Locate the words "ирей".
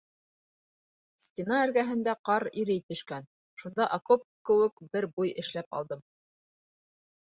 2.63-2.81